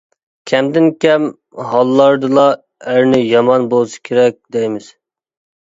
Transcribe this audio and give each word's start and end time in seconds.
كەمدىن-كەم 0.51 1.27
ھاللاردىلا 1.73 2.47
«ئەرنى 2.87 3.21
يامان 3.29 3.71
بولسا 3.77 4.03
كېرەك» 4.11 4.41
دەيمىز. 4.59 4.93